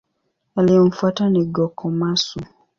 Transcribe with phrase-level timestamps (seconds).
[0.55, 2.39] Aliyemfuata ni Go-Komatsu.